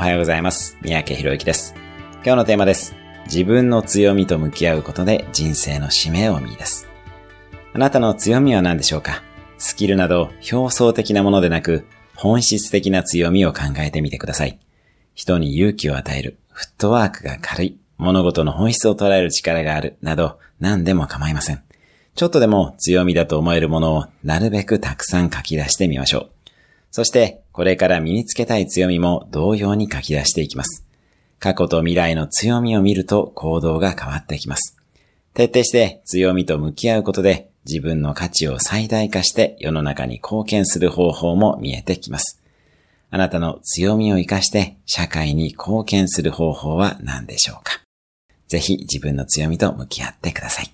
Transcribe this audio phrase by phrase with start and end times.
[0.00, 0.78] おはようございます。
[0.80, 1.74] 三宅博之です。
[2.24, 2.94] 今日のテーマです。
[3.26, 6.88] 自分の強みと向き合うことで人生の使命を見出す。
[7.74, 9.22] あなたの強みは何でしょうか？
[9.58, 11.84] スキルなど表層的なものでなく、
[12.16, 14.58] 本質的な強みを考えてみてください。
[15.14, 21.62] 人に勇気を与える、フットワークが軽い、物事の本質を捉える力がある、など何でも構いません。
[22.14, 26.30] ちょっとでも強みだと思えるものをなるべくたくさん書き出してみましょう。
[26.90, 30.86] そして、これから身につけたい強みも同様に書き出していきます。
[31.38, 34.76] 過去と未来の強みを見ると行動が変わってきます。
[35.32, 42.42] 徹底して強みと向き合うことで自分の価値を最大化して世の中に貢献する方法も見えてきます。
[43.10, 47.80] あなたの強みを活かして社会に貢献する方法は何でしょうか？
[48.48, 50.72] ぜひ自分の強みと向き合ってください。